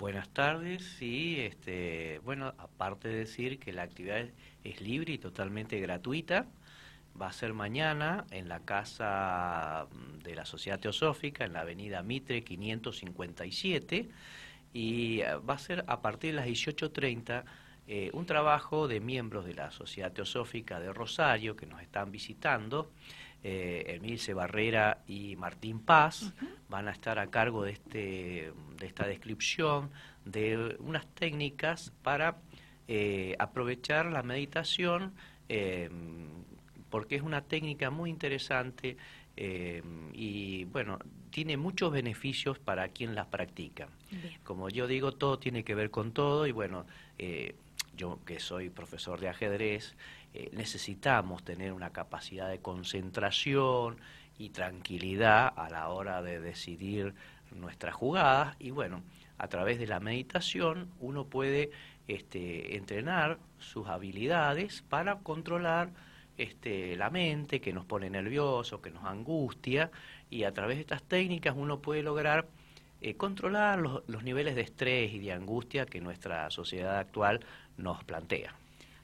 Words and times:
Buenas 0.00 0.28
tardes, 0.30 0.82
sí, 0.98 1.38
este, 1.38 2.18
bueno, 2.24 2.52
aparte 2.58 3.06
de 3.06 3.18
decir 3.18 3.60
que 3.60 3.72
la 3.72 3.82
actividad 3.82 4.26
es 4.64 4.80
libre 4.80 5.12
y 5.12 5.18
totalmente 5.18 5.78
gratuita, 5.78 6.46
va 7.20 7.28
a 7.28 7.32
ser 7.32 7.54
mañana 7.54 8.24
en 8.32 8.48
la 8.48 8.64
casa 8.64 9.86
de 10.24 10.34
la 10.34 10.46
Sociedad 10.46 10.80
Teosófica, 10.80 11.44
en 11.44 11.52
la 11.52 11.60
avenida 11.60 12.02
Mitre 12.02 12.42
557, 12.42 14.08
y 14.72 15.20
eh, 15.20 15.36
va 15.36 15.54
a 15.54 15.58
ser 15.58 15.84
a 15.86 16.02
partir 16.02 16.30
de 16.32 16.36
las 16.38 16.46
18.30 16.46 17.44
eh, 17.86 18.10
un 18.12 18.26
trabajo 18.26 18.88
de 18.88 19.00
miembros 19.00 19.44
de 19.44 19.54
la 19.54 19.70
Sociedad 19.70 20.12
Teosófica 20.12 20.80
de 20.80 20.92
Rosario 20.92 21.56
que 21.56 21.66
nos 21.66 21.82
están 21.82 22.10
visitando. 22.10 22.92
Eh, 23.44 23.96
Emilce 23.96 24.34
Barrera 24.34 25.02
y 25.08 25.34
Martín 25.34 25.80
Paz 25.80 26.32
van 26.68 26.86
a 26.86 26.92
estar 26.92 27.18
a 27.18 27.26
cargo 27.26 27.64
de, 27.64 27.72
este, 27.72 28.52
de 28.78 28.86
esta 28.86 29.04
descripción 29.06 29.90
de 30.24 30.76
unas 30.78 31.06
técnicas 31.14 31.92
para 32.02 32.36
eh, 32.88 33.34
aprovechar 33.38 34.06
la 34.06 34.22
meditación, 34.22 35.14
eh, 35.48 35.88
porque 36.90 37.16
es 37.16 37.22
una 37.22 37.42
técnica 37.42 37.90
muy 37.90 38.10
interesante 38.10 38.96
eh, 39.36 39.82
y 40.12 40.64
bueno, 40.64 40.98
tiene 41.30 41.56
muchos 41.56 41.90
beneficios 41.90 42.58
para 42.58 42.88
quien 42.88 43.14
la 43.14 43.30
practica. 43.30 43.88
Como 44.44 44.68
yo 44.68 44.86
digo, 44.86 45.12
todo 45.12 45.38
tiene 45.38 45.64
que 45.64 45.74
ver 45.74 45.90
con 45.90 46.12
todo 46.12 46.46
y 46.46 46.52
bueno, 46.52 46.86
yo 47.96 48.18
que 48.24 48.40
soy 48.40 48.70
profesor 48.70 49.20
de 49.20 49.28
ajedrez, 49.28 49.94
eh, 50.34 50.50
necesitamos 50.52 51.42
tener 51.44 51.72
una 51.72 51.90
capacidad 51.90 52.48
de 52.48 52.60
concentración 52.60 53.98
y 54.38 54.50
tranquilidad 54.50 55.52
a 55.56 55.68
la 55.68 55.88
hora 55.88 56.22
de 56.22 56.40
decidir 56.40 57.14
nuestras 57.50 57.94
jugadas. 57.94 58.56
Y 58.58 58.70
bueno, 58.70 59.02
a 59.38 59.48
través 59.48 59.78
de 59.78 59.86
la 59.86 60.00
meditación 60.00 60.90
uno 61.00 61.26
puede 61.26 61.70
este, 62.08 62.76
entrenar 62.76 63.38
sus 63.58 63.88
habilidades 63.88 64.82
para 64.88 65.18
controlar 65.18 65.90
este, 66.38 66.96
la 66.96 67.10
mente 67.10 67.60
que 67.60 67.72
nos 67.72 67.84
pone 67.84 68.08
nervioso, 68.08 68.80
que 68.80 68.90
nos 68.90 69.04
angustia. 69.04 69.90
Y 70.30 70.44
a 70.44 70.52
través 70.52 70.78
de 70.78 70.82
estas 70.82 71.02
técnicas 71.02 71.54
uno 71.56 71.80
puede 71.80 72.02
lograr 72.02 72.48
eh, 73.04 73.16
controlar 73.16 73.80
los 73.80 74.22
niveles 74.22 74.54
de 74.54 74.60
estrés 74.60 75.12
y 75.12 75.18
de 75.18 75.32
angustia 75.32 75.86
que 75.86 76.00
nuestra 76.00 76.48
sociedad 76.50 76.98
actual 76.98 77.40
nos 77.76 78.02
plantea. 78.04 78.54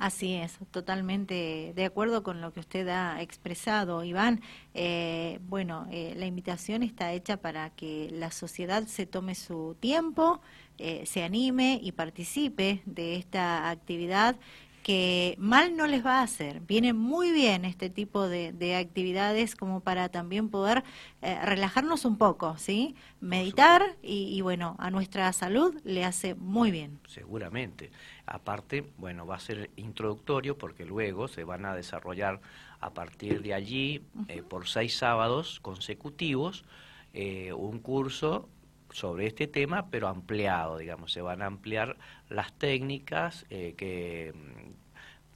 Así 0.00 0.32
es, 0.32 0.56
totalmente 0.70 1.74
de 1.76 1.84
acuerdo 1.84 2.22
con 2.22 2.40
lo 2.40 2.54
que 2.54 2.60
usted 2.60 2.88
ha 2.88 3.20
expresado, 3.20 4.02
Iván. 4.02 4.40
Eh, 4.72 5.38
bueno, 5.42 5.86
eh, 5.90 6.14
la 6.16 6.24
invitación 6.24 6.82
está 6.82 7.12
hecha 7.12 7.36
para 7.36 7.68
que 7.68 8.08
la 8.10 8.30
sociedad 8.30 8.86
se 8.86 9.04
tome 9.04 9.34
su 9.34 9.76
tiempo, 9.78 10.40
eh, 10.78 11.04
se 11.04 11.22
anime 11.22 11.78
y 11.82 11.92
participe 11.92 12.80
de 12.86 13.16
esta 13.16 13.68
actividad 13.68 14.36
que 14.82 15.34
mal 15.38 15.76
no 15.76 15.86
les 15.86 16.04
va 16.04 16.20
a 16.20 16.22
hacer. 16.22 16.60
Viene 16.60 16.92
muy 16.92 17.32
bien 17.32 17.64
este 17.64 17.90
tipo 17.90 18.28
de, 18.28 18.76
actividades 18.76 19.56
como 19.56 19.80
para 19.80 20.08
también 20.08 20.48
poder 20.48 20.84
relajarnos 21.20 22.04
un 22.04 22.16
poco, 22.16 22.56
¿sí? 22.56 22.94
Meditar 23.20 23.96
y, 24.02 24.34
y, 24.36 24.40
bueno, 24.40 24.76
a 24.78 24.90
nuestra 24.90 25.32
salud 25.32 25.78
le 25.84 26.04
hace 26.04 26.34
muy 26.34 26.70
bien. 26.70 26.98
Seguramente. 27.06 27.90
Aparte, 28.26 28.84
bueno, 28.96 29.26
va 29.26 29.36
a 29.36 29.40
ser 29.40 29.70
introductorio 29.76 30.56
porque 30.56 30.84
luego 30.84 31.28
se 31.28 31.44
van 31.44 31.66
a 31.66 31.74
desarrollar 31.74 32.40
a 32.80 32.90
partir 32.90 33.42
de 33.42 33.54
allí, 33.54 34.02
eh, 34.28 34.42
por 34.42 34.66
seis 34.66 34.96
sábados 34.96 35.60
consecutivos, 35.60 36.64
eh, 37.12 37.52
un 37.52 37.78
curso 37.78 38.48
sobre 38.92 39.26
este 39.26 39.46
tema, 39.46 39.90
pero 39.90 40.08
ampliado, 40.08 40.78
digamos, 40.78 41.12
se 41.12 41.22
van 41.22 41.42
a 41.42 41.46
ampliar 41.46 41.96
las 42.28 42.52
técnicas 42.52 43.46
eh, 43.50 43.74
que 43.76 44.34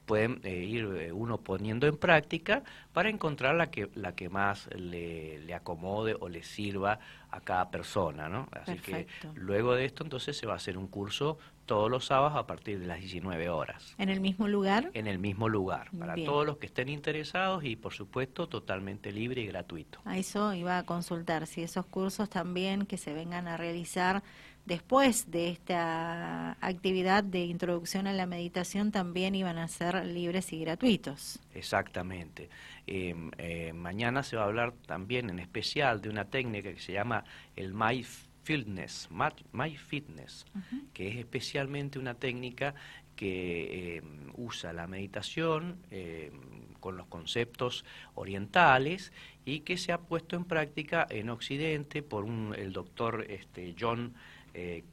pueden 0.05 0.39
ir 0.45 1.11
uno 1.13 1.39
poniendo 1.39 1.87
en 1.87 1.97
práctica 1.97 2.63
para 2.93 3.09
encontrar 3.09 3.55
la 3.55 3.71
que 3.71 3.89
la 3.95 4.13
que 4.15 4.29
más 4.29 4.69
le, 4.75 5.39
le 5.39 5.53
acomode 5.55 6.15
o 6.19 6.29
le 6.29 6.43
sirva 6.43 6.99
a 7.31 7.41
cada 7.41 7.71
persona, 7.71 8.29
¿no? 8.29 8.47
Así 8.51 8.77
que 8.77 9.07
luego 9.33 9.73
de 9.73 9.85
esto 9.85 10.03
entonces 10.03 10.37
se 10.37 10.45
va 10.45 10.53
a 10.53 10.57
hacer 10.57 10.77
un 10.77 10.87
curso 10.87 11.39
todos 11.65 11.89
los 11.89 12.05
sábados 12.05 12.37
a 12.37 12.47
partir 12.47 12.79
de 12.79 12.87
las 12.87 12.99
19 12.99 13.49
horas. 13.49 13.95
¿En 13.97 14.09
el 14.09 14.21
mismo 14.21 14.47
lugar? 14.47 14.91
En 14.93 15.07
el 15.07 15.19
mismo 15.19 15.49
lugar, 15.49 15.89
para 15.97 16.15
todos 16.15 16.45
los 16.45 16.57
que 16.57 16.67
estén 16.67 16.89
interesados 16.89 17.63
y 17.63 17.75
por 17.75 17.93
supuesto 17.93 18.47
totalmente 18.47 19.11
libre 19.11 19.41
y 19.41 19.47
gratuito. 19.47 19.99
A 20.05 20.17
eso 20.17 20.53
iba 20.53 20.77
a 20.77 20.83
consultar, 20.83 21.47
si 21.47 21.63
esos 21.63 21.85
cursos 21.85 22.29
también 22.29 22.85
que 22.85 22.97
se 22.97 23.13
vengan 23.13 23.47
a 23.47 23.57
realizar 23.57 24.23
después 24.65 25.29
de 25.29 25.49
esta 25.49 26.57
actividad 26.59 27.23
de 27.23 27.45
introducción 27.45 28.07
a 28.07 28.13
la 28.13 28.25
meditación 28.25 28.91
también 28.91 29.35
iban 29.35 29.57
a 29.57 29.67
ser 29.67 30.05
libres 30.05 30.51
y 30.53 30.59
gratuitos. 30.59 31.39
Exactamente. 31.53 32.49
Em, 32.87 33.31
eh, 33.37 33.73
mañana 33.73 34.23
se 34.23 34.35
va 34.35 34.43
a 34.43 34.45
hablar 34.45 34.73
también 34.85 35.29
en 35.29 35.39
especial 35.39 36.01
de 36.01 36.09
una 36.09 36.25
técnica 36.25 36.73
que 36.73 36.79
se 36.79 36.93
llama 36.93 37.23
el 37.55 37.73
MyFitness 37.73 38.34
Fitness, 38.45 39.09
My 39.51 39.75
Fitness, 39.75 40.45
que 40.93 41.07
es 41.07 41.17
especialmente 41.17 41.97
una 41.97 42.13
técnica 42.13 42.75
que 43.15 43.97
em, 43.97 44.31
usa 44.35 44.71
la 44.71 44.85
meditación 44.85 45.77
em, 45.89 46.31
con 46.79 46.95
los 46.95 47.07
conceptos 47.07 47.85
orientales 48.13 49.11
y 49.45 49.61
que 49.61 49.77
se 49.77 49.91
ha 49.91 49.97
puesto 49.97 50.35
en 50.35 50.45
práctica 50.45 51.07
en 51.09 51.31
Occidente 51.31 52.03
por 52.03 52.23
un, 52.23 52.53
el 52.55 52.71
doctor 52.71 53.25
este, 53.29 53.73
John 53.79 54.13
eh, 54.53 54.83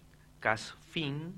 Casfin, 0.41 1.35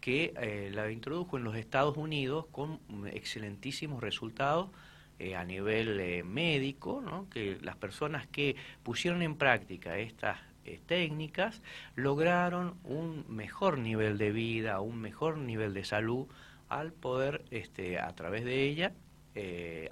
que 0.00 0.32
eh, 0.40 0.70
la 0.72 0.90
introdujo 0.90 1.36
en 1.36 1.44
los 1.44 1.56
Estados 1.56 1.98
Unidos 1.98 2.46
con 2.50 2.80
excelentísimos 3.12 4.02
resultados 4.02 4.70
eh, 5.22 5.36
a 5.36 5.44
nivel 5.44 6.00
eh, 6.00 6.22
médico, 6.24 7.02
¿no? 7.04 7.28
que 7.28 7.58
las 7.60 7.76
personas 7.76 8.26
que 8.26 8.56
pusieron 8.82 9.20
en 9.20 9.36
práctica 9.36 9.98
estas 9.98 10.38
técnicas 10.78 11.62
lograron 11.94 12.74
un 12.84 13.24
mejor 13.28 13.78
nivel 13.78 14.18
de 14.18 14.32
vida, 14.32 14.80
un 14.80 15.00
mejor 15.00 15.38
nivel 15.38 15.74
de 15.74 15.84
salud 15.84 16.26
al 16.68 16.92
poder 16.92 17.44
este, 17.50 17.98
a 17.98 18.14
través 18.14 18.44
de 18.44 18.62
ella 18.64 18.92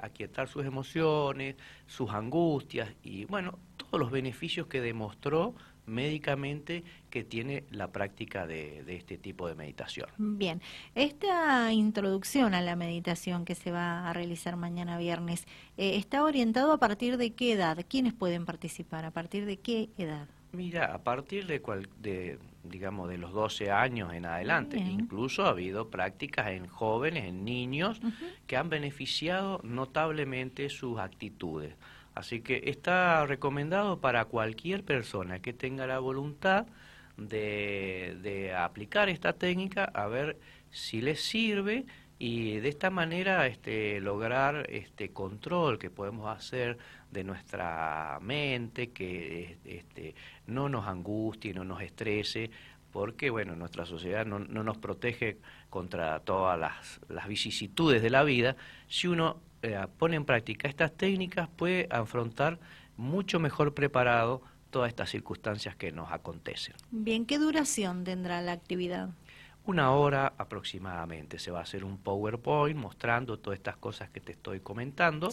aquietar 0.02 0.48
sus 0.48 0.66
emociones, 0.66 1.56
sus 1.86 2.10
angustias 2.10 2.90
y 3.02 3.24
bueno, 3.24 3.58
todos 3.76 3.98
los 4.00 4.10
beneficios 4.10 4.66
que 4.66 4.80
demostró 4.80 5.54
médicamente 5.88 6.84
que 7.10 7.24
tiene 7.24 7.64
la 7.70 7.88
práctica 7.88 8.46
de, 8.46 8.84
este 8.86 9.18
tipo 9.18 9.48
de 9.48 9.54
meditación. 9.54 10.08
Bien, 10.18 10.60
esta 10.94 11.72
introducción 11.72 12.54
a 12.54 12.60
la 12.60 12.76
meditación 12.76 13.44
que 13.44 13.54
se 13.54 13.72
va 13.72 14.08
a 14.08 14.12
realizar 14.12 14.56
mañana 14.56 14.98
viernes, 14.98 15.46
eh, 15.76 15.96
¿está 15.96 16.22
orientado 16.22 16.72
a 16.72 16.78
partir 16.78 17.16
de 17.16 17.32
qué 17.32 17.54
edad? 17.54 17.78
¿Quiénes 17.88 18.12
pueden 18.12 18.44
participar? 18.44 19.04
¿A 19.04 19.10
partir 19.10 19.46
de 19.46 19.56
qué 19.56 19.88
edad? 19.96 20.28
Mira, 20.52 20.94
a 20.94 20.98
partir 20.98 21.46
de, 21.46 21.60
cual, 21.60 21.88
de 22.00 22.38
digamos, 22.64 23.08
de 23.08 23.18
los 23.18 23.32
12 23.32 23.70
años 23.70 24.12
en 24.12 24.26
adelante. 24.26 24.78
Incluso 24.78 25.44
ha 25.44 25.50
habido 25.50 25.90
prácticas 25.90 26.48
en 26.48 26.66
jóvenes, 26.66 27.24
en 27.24 27.44
niños, 27.44 28.00
que 28.46 28.56
han 28.56 28.68
beneficiado 28.68 29.60
notablemente 29.62 30.68
sus 30.70 30.98
actitudes. 30.98 31.74
Así 32.14 32.40
que 32.40 32.62
está 32.66 33.26
recomendado 33.26 34.00
para 34.00 34.24
cualquier 34.24 34.84
persona 34.84 35.40
que 35.40 35.52
tenga 35.52 35.86
la 35.86 35.98
voluntad 35.98 36.66
de, 37.16 38.54
aplicar 38.56 39.08
esta 39.08 39.32
técnica 39.32 39.84
a 39.84 40.06
ver 40.06 40.38
si 40.70 41.00
les 41.00 41.20
sirve 41.20 41.86
y 42.18 42.58
de 42.58 42.68
esta 42.68 42.90
manera 42.90 43.46
este, 43.46 44.00
lograr 44.00 44.66
este 44.70 45.10
control 45.10 45.78
que 45.78 45.88
podemos 45.90 46.28
hacer 46.36 46.78
de 47.12 47.22
nuestra 47.22 48.18
mente, 48.20 48.90
que 48.90 49.58
este, 49.64 50.14
no 50.46 50.68
nos 50.68 50.86
angustie, 50.86 51.54
no 51.54 51.64
nos 51.64 51.80
estrese, 51.80 52.50
porque 52.92 53.30
bueno, 53.30 53.54
nuestra 53.54 53.86
sociedad 53.86 54.26
no, 54.26 54.40
nos 54.40 54.78
protege 54.78 55.38
contra 55.70 56.18
todas 56.20 56.58
las, 56.58 57.00
las 57.08 57.28
vicisitudes 57.28 58.02
de 58.02 58.10
la 58.10 58.24
vida. 58.24 58.56
Si 58.88 59.06
uno 59.06 59.40
eh, 59.62 59.78
pone 59.98 60.16
en 60.16 60.24
práctica 60.24 60.68
estas 60.68 60.92
técnicas 60.96 61.48
puede 61.48 61.86
afrontar 61.90 62.58
mucho 62.96 63.38
mejor 63.38 63.74
preparado 63.74 64.42
todas 64.70 64.88
estas 64.88 65.10
circunstancias 65.10 65.76
que 65.76 65.92
nos 65.92 66.12
acontecen. 66.12 66.74
Bien, 66.90 67.26
¿qué 67.26 67.38
duración 67.38 68.04
tendrá 68.04 68.42
la 68.42 68.52
actividad? 68.52 69.10
Una 69.68 69.92
hora 69.92 70.32
aproximadamente. 70.38 71.38
Se 71.38 71.50
va 71.50 71.58
a 71.58 71.62
hacer 71.62 71.84
un 71.84 71.98
PowerPoint 71.98 72.74
mostrando 72.74 73.38
todas 73.38 73.58
estas 73.58 73.76
cosas 73.76 74.08
que 74.08 74.18
te 74.18 74.32
estoy 74.32 74.60
comentando 74.60 75.28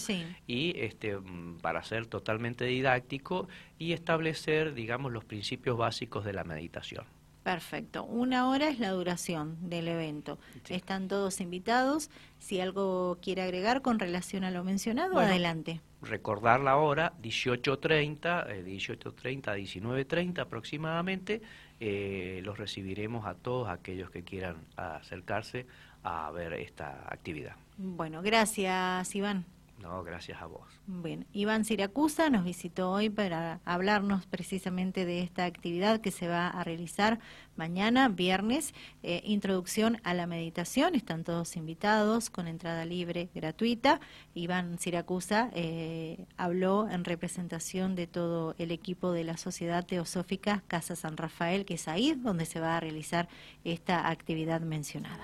y 0.46 0.78
este 0.78 1.16
mm, 1.16 1.60
para 1.62 1.82
ser 1.86 2.06
totalmente 2.08 2.66
didáctico 2.66 3.48
y 3.80 3.94
establecer, 3.94 4.74
digamos, 4.74 5.14
los 5.14 5.24
principios 5.24 5.78
básicos 5.78 6.26
de 6.26 6.34
la 6.34 6.44
meditación. 6.44 7.06
Perfecto. 7.44 8.04
Una 8.04 8.50
hora 8.50 8.68
es 8.68 8.78
la 8.80 8.90
duración 8.90 9.70
del 9.70 9.88
evento. 9.88 10.38
Están 10.68 11.08
todos 11.08 11.40
invitados. 11.40 12.10
Si 12.38 12.60
algo 12.60 13.18
quiere 13.22 13.42
agregar 13.42 13.82
con 13.82 14.00
relación 14.00 14.44
a 14.44 14.52
lo 14.52 14.66
mencionado, 14.66 15.18
adelante. 15.18 15.80
Recordar 16.08 16.60
la 16.60 16.78
hora, 16.78 17.14
18.30, 17.22 18.64
18.30 18.64 19.48
a 19.48 19.58
19.30 19.58 20.40
aproximadamente, 20.40 21.42
eh, 21.80 22.42
los 22.44 22.58
recibiremos 22.58 23.26
a 23.26 23.34
todos 23.34 23.70
aquellos 23.70 24.10
que 24.12 24.24
quieran 24.24 24.58
acercarse 24.76 25.66
a 26.04 26.30
ver 26.32 26.54
esta 26.54 27.08
actividad. 27.08 27.56
Bueno, 27.78 28.22
gracias 28.22 29.16
Iván. 29.16 29.46
No, 29.82 30.04
gracias 30.04 30.42
a 30.42 30.46
vos. 30.46 30.64
Bueno, 30.88 31.26
Iván 31.34 31.66
Siracusa 31.66 32.30
nos 32.30 32.46
visitó 32.46 32.92
hoy 32.92 33.10
para 33.10 33.60
hablarnos 33.66 34.26
precisamente 34.26 35.06
de 35.06 35.22
esta 35.22 35.46
actividad 35.46 36.00
que 36.00 36.12
se 36.12 36.28
va 36.28 36.48
a 36.48 36.64
realizar 36.64 37.20
mañana, 37.56 38.08
viernes, 38.08 38.74
eh, 39.04 39.22
introducción 39.26 40.00
a 40.04 40.14
la 40.14 40.28
meditación. 40.28 40.96
Están 40.96 41.24
todos 41.24 41.56
invitados 41.58 42.30
con 42.30 42.48
entrada 42.48 42.86
libre, 42.86 43.30
gratuita. 43.36 44.00
Iván 44.34 44.80
Siracusa 44.80 45.50
eh, 45.54 46.26
habló 46.38 46.90
en 46.90 47.04
representación 47.04 47.96
de 47.96 48.08
todo 48.08 48.56
el 48.58 48.72
equipo 48.72 49.12
de 49.12 49.26
la 49.26 49.38
Sociedad 49.38 49.86
Teosófica 49.86 50.64
Casa 50.68 50.96
San 50.96 51.18
Rafael, 51.18 51.66
que 51.66 51.76
es 51.76 51.88
ahí 51.88 52.14
donde 52.16 52.46
se 52.46 52.60
va 52.60 52.78
a 52.78 52.80
realizar 52.80 53.28
esta 53.64 54.10
actividad 54.10 54.62
mencionada. 54.62 55.24